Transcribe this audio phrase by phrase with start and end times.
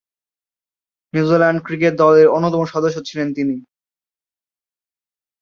[1.13, 3.55] New Zealand cricket দলের অন্যতম সদস্য ছিলেন তিনি।